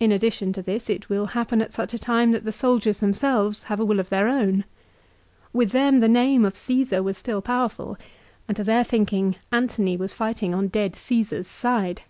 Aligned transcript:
In 0.00 0.10
addition 0.10 0.52
to 0.54 0.62
this 0.62 0.90
it 0.90 1.08
will 1.08 1.26
happen 1.26 1.62
at 1.62 1.72
such 1.72 1.94
a 1.94 1.98
time 1.98 2.32
that 2.32 2.42
the 2.44 2.50
soldiers 2.50 2.98
themselves 2.98 3.62
have 3.70 3.78
a 3.78 3.84
will 3.84 4.00
of 4.00 4.08
their 4.10 4.26
own. 4.26 4.64
With 5.52 5.70
them 5.70 6.00
the 6.00 6.08
name 6.08 6.44
of 6.44 6.56
Caesar 6.56 7.04
was 7.04 7.16
still 7.16 7.40
powerful, 7.40 7.96
and 8.48 8.56
to 8.56 8.64
their 8.64 8.82
thinking 8.82 9.36
Antony 9.52 9.96
was 9.96 10.12
fighting 10.12 10.56
on 10.56 10.66
dead 10.66 10.94
Cresar's 10.94 11.46
side. 11.46 12.02